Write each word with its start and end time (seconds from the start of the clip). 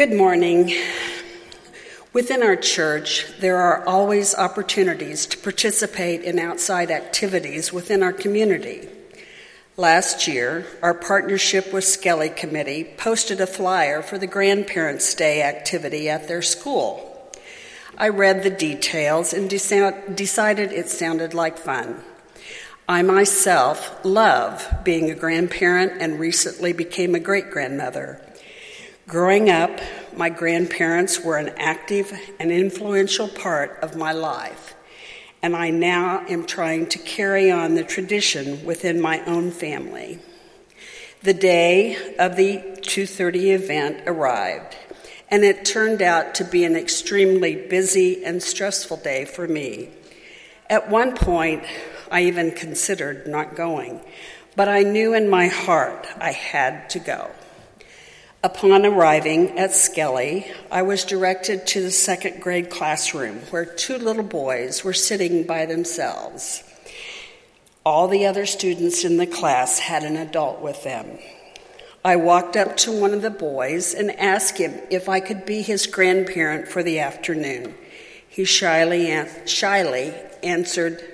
Good 0.00 0.14
morning. 0.14 0.74
Within 2.14 2.42
our 2.42 2.56
church, 2.56 3.26
there 3.40 3.58
are 3.58 3.86
always 3.86 4.34
opportunities 4.34 5.26
to 5.26 5.36
participate 5.36 6.22
in 6.22 6.38
outside 6.38 6.90
activities 6.90 7.70
within 7.70 8.02
our 8.02 8.14
community. 8.14 8.88
Last 9.76 10.26
year, 10.26 10.64
our 10.80 10.94
partnership 10.94 11.70
with 11.70 11.84
Skelly 11.84 12.30
Committee 12.30 12.84
posted 12.96 13.42
a 13.42 13.46
flyer 13.46 14.00
for 14.00 14.16
the 14.16 14.26
Grandparents' 14.26 15.12
Day 15.12 15.42
activity 15.42 16.08
at 16.08 16.28
their 16.28 16.40
school. 16.40 17.30
I 17.98 18.08
read 18.08 18.42
the 18.42 18.48
details 18.48 19.34
and 19.34 19.50
decided 19.50 20.72
it 20.72 20.88
sounded 20.88 21.34
like 21.34 21.58
fun. 21.58 22.02
I 22.88 23.02
myself 23.02 24.02
love 24.02 24.66
being 24.82 25.10
a 25.10 25.14
grandparent 25.14 26.00
and 26.00 26.18
recently 26.18 26.72
became 26.72 27.14
a 27.14 27.20
great 27.20 27.50
grandmother. 27.50 28.18
Growing 29.10 29.50
up, 29.50 29.80
my 30.16 30.28
grandparents 30.28 31.18
were 31.18 31.36
an 31.36 31.52
active 31.58 32.16
and 32.38 32.52
influential 32.52 33.26
part 33.26 33.76
of 33.82 33.96
my 33.96 34.12
life, 34.12 34.76
and 35.42 35.56
I 35.56 35.70
now 35.70 36.24
am 36.28 36.46
trying 36.46 36.86
to 36.90 36.98
carry 37.00 37.50
on 37.50 37.74
the 37.74 37.82
tradition 37.82 38.64
within 38.64 39.00
my 39.00 39.20
own 39.24 39.50
family. 39.50 40.20
The 41.24 41.34
day 41.34 41.96
of 42.20 42.36
the 42.36 42.58
2:30 42.82 43.50
event 43.50 44.02
arrived, 44.06 44.76
and 45.28 45.42
it 45.42 45.64
turned 45.64 46.02
out 46.02 46.32
to 46.36 46.44
be 46.44 46.62
an 46.62 46.76
extremely 46.76 47.56
busy 47.56 48.24
and 48.24 48.40
stressful 48.40 48.98
day 48.98 49.24
for 49.24 49.48
me. 49.48 49.88
At 50.68 50.88
one 50.88 51.16
point, 51.16 51.64
I 52.12 52.22
even 52.22 52.52
considered 52.52 53.26
not 53.26 53.56
going, 53.56 54.02
but 54.54 54.68
I 54.68 54.84
knew 54.84 55.14
in 55.14 55.28
my 55.28 55.48
heart 55.48 56.06
I 56.20 56.30
had 56.30 56.88
to 56.90 57.00
go. 57.00 57.32
Upon 58.42 58.86
arriving 58.86 59.58
at 59.58 59.74
Skelly, 59.74 60.50
I 60.70 60.80
was 60.80 61.04
directed 61.04 61.66
to 61.68 61.82
the 61.82 61.90
second 61.90 62.40
grade 62.40 62.70
classroom 62.70 63.40
where 63.50 63.66
two 63.66 63.98
little 63.98 64.22
boys 64.22 64.82
were 64.82 64.94
sitting 64.94 65.42
by 65.42 65.66
themselves. 65.66 66.64
All 67.84 68.08
the 68.08 68.24
other 68.24 68.46
students 68.46 69.04
in 69.04 69.18
the 69.18 69.26
class 69.26 69.78
had 69.78 70.04
an 70.04 70.16
adult 70.16 70.62
with 70.62 70.84
them. 70.84 71.18
I 72.02 72.16
walked 72.16 72.56
up 72.56 72.78
to 72.78 72.98
one 72.98 73.12
of 73.12 73.20
the 73.20 73.28
boys 73.28 73.92
and 73.92 74.18
asked 74.18 74.56
him 74.56 74.80
if 74.90 75.06
I 75.06 75.20
could 75.20 75.44
be 75.44 75.60
his 75.60 75.86
grandparent 75.86 76.66
for 76.66 76.82
the 76.82 76.98
afternoon. 76.98 77.74
He 78.26 78.46
shyly, 78.46 79.22
shyly 79.44 80.14
answered 80.42 81.04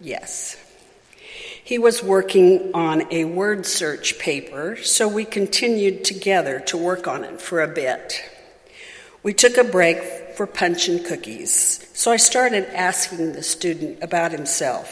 yes. 0.00 0.56
He 1.68 1.78
was 1.78 2.02
working 2.02 2.70
on 2.72 3.12
a 3.12 3.26
word 3.26 3.66
search 3.66 4.18
paper, 4.18 4.76
so 4.76 5.06
we 5.06 5.26
continued 5.26 6.02
together 6.02 6.60
to 6.60 6.78
work 6.78 7.06
on 7.06 7.24
it 7.24 7.42
for 7.42 7.60
a 7.60 7.68
bit. 7.68 8.22
We 9.22 9.34
took 9.34 9.58
a 9.58 9.64
break 9.64 10.34
for 10.34 10.46
punch 10.46 10.88
and 10.88 11.04
cookies, 11.04 11.86
so 11.92 12.10
I 12.10 12.16
started 12.16 12.74
asking 12.74 13.34
the 13.34 13.42
student 13.42 14.02
about 14.02 14.32
himself. 14.32 14.88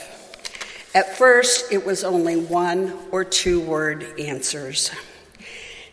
At 0.95 1.17
first, 1.17 1.73
it 1.73 1.87
was 1.87 2.05
only 2.05 2.37
one 2.37 2.93
or 3.11 3.25
two 3.25 3.59
word 3.63 4.05
answers. 4.21 4.91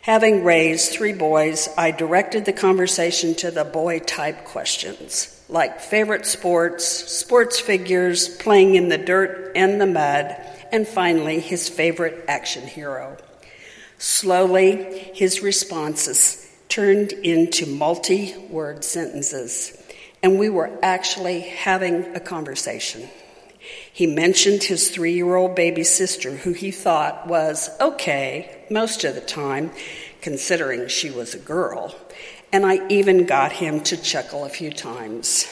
Having 0.02 0.44
raised 0.44 0.92
three 0.92 1.14
boys, 1.14 1.66
I 1.78 1.92
directed 1.92 2.44
the 2.44 2.52
conversation 2.52 3.34
to 3.36 3.50
the 3.50 3.64
boy 3.64 4.00
type 4.00 4.44
questions, 4.44 5.42
like 5.48 5.80
favorite 5.80 6.26
sports, 6.26 6.84
sports 6.84 7.58
figures, 7.58 8.28
playing 8.28 8.74
in 8.74 8.90
the 8.90 8.98
dirt 8.98 9.52
and 9.56 9.80
the 9.80 9.86
mud, 9.86 10.36
and 10.74 10.88
finally, 10.88 11.38
his 11.38 11.68
favorite 11.68 12.24
action 12.26 12.66
hero. 12.66 13.16
Slowly, 13.98 14.74
his 15.14 15.40
responses 15.40 16.50
turned 16.68 17.12
into 17.12 17.64
multi 17.64 18.36
word 18.50 18.82
sentences, 18.82 19.80
and 20.20 20.36
we 20.36 20.48
were 20.48 20.76
actually 20.82 21.42
having 21.42 22.16
a 22.16 22.18
conversation. 22.18 23.08
He 23.92 24.08
mentioned 24.08 24.64
his 24.64 24.90
three 24.90 25.14
year 25.14 25.36
old 25.36 25.54
baby 25.54 25.84
sister, 25.84 26.32
who 26.32 26.52
he 26.52 26.72
thought 26.72 27.28
was 27.28 27.70
okay 27.80 28.64
most 28.68 29.04
of 29.04 29.14
the 29.14 29.20
time, 29.20 29.70
considering 30.22 30.88
she 30.88 31.08
was 31.08 31.34
a 31.34 31.38
girl, 31.38 31.94
and 32.52 32.66
I 32.66 32.84
even 32.88 33.26
got 33.26 33.52
him 33.52 33.80
to 33.84 33.96
chuckle 33.96 34.44
a 34.44 34.48
few 34.48 34.72
times. 34.72 35.46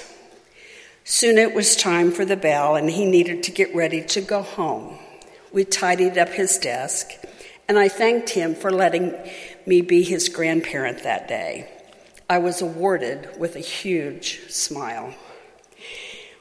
Soon 1.05 1.39
it 1.39 1.55
was 1.55 1.77
time 1.77 2.11
for 2.11 2.25
the 2.25 2.37
bell, 2.37 2.75
and 2.75 2.91
he 2.91 3.05
needed 3.05 3.45
to 3.45 3.53
get 3.53 3.73
ready 3.73 4.03
to 4.03 4.21
go 4.21 4.43
home. 4.43 4.99
We 5.53 5.65
tidied 5.65 6.17
up 6.17 6.31
his 6.31 6.57
desk, 6.57 7.11
and 7.69 7.79
I 7.79 7.89
thanked 7.89 8.31
him 8.31 8.55
for 8.55 8.71
letting 8.71 9.15
me 9.67 9.83
be 9.83 10.03
his 10.03 10.29
grandparent 10.31 11.03
that 11.03 11.29
day. 11.29 11.69
I 12.29 12.39
was 12.39 12.63
awarded 12.63 13.39
with 13.39 13.57
a 13.57 13.61
huge 13.61 14.41
smile. 14.49 15.15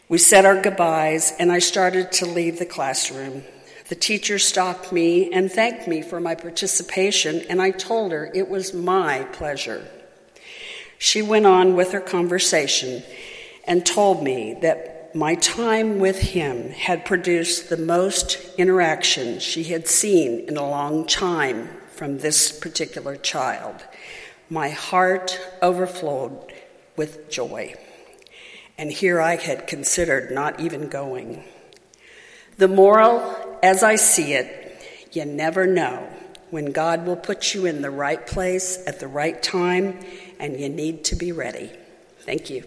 We 0.07 0.17
said 0.17 0.45
our 0.45 0.61
goodbyes, 0.61 1.33
and 1.38 1.51
I 1.51 1.59
started 1.59 2.11
to 2.13 2.25
leave 2.25 2.59
the 2.59 2.66
classroom. 2.66 3.44
The 3.89 3.95
teacher 3.95 4.39
stopped 4.39 4.94
me 4.94 5.33
and 5.33 5.51
thanked 5.51 5.88
me 5.89 6.01
for 6.01 6.22
my 6.22 6.35
participation, 6.35 7.41
and 7.49 7.61
I 7.61 7.72
told 7.72 8.13
her 8.13 8.31
it 8.33 8.47
was 8.47 8.73
my 8.73 9.23
pleasure. 9.33 9.85
She 10.97 11.22
went 11.22 11.45
on 11.45 11.75
with 11.75 11.91
her 11.91 11.99
conversation 11.99 13.03
and 13.66 13.85
told 13.85 14.23
me 14.23 14.57
that 14.61 15.00
my 15.16 15.35
time 15.35 15.99
with 15.99 16.19
him 16.19 16.69
had 16.69 17.05
produced 17.05 17.69
the 17.69 17.77
most 17.77 18.38
interaction 18.57 19.39
she 19.39 19.66
had 19.66 19.88
seen 19.88 20.47
in 20.47 20.57
a 20.57 20.69
long 20.69 21.05
time 21.05 21.69
from 21.91 22.19
this 22.19 22.51
particular 22.51 23.16
child. 23.16 23.85
My 24.49 24.69
heart 24.69 25.39
overflowed 25.61 26.51
with 26.95 27.29
joy. 27.29 27.75
And 28.77 28.91
here 28.91 29.22
I 29.22 29.35
had 29.35 29.67
considered 29.67 30.31
not 30.31 30.59
even 30.59 30.89
going. 30.89 31.43
The 32.57 32.67
moral, 32.67 33.59
as 33.61 33.83
I 33.83 33.95
see 33.95 34.33
it, 34.33 35.07
you 35.11 35.25
never 35.25 35.67
know 35.67 36.07
when 36.49 36.72
God 36.72 37.05
will 37.05 37.16
put 37.16 37.53
you 37.53 37.66
in 37.66 37.81
the 37.81 37.89
right 37.89 38.25
place 38.25 38.83
at 38.85 38.99
the 38.99 39.07
right 39.07 39.41
time, 39.41 39.99
and 40.39 40.59
you 40.59 40.69
need 40.69 41.05
to 41.05 41.16
be 41.16 41.31
ready. 41.31 41.72
Thank 42.19 42.49
you. 42.49 42.63